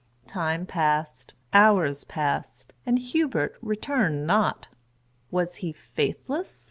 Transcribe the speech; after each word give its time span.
Time 0.25 0.65
passed—hours 0.65 2.05
passed—and 2.05 2.97
Hubert 2.97 3.55
returned 3.61 4.25
not. 4.25 4.67
Was 5.29 5.57
he 5.57 5.73
faithless? 5.73 6.59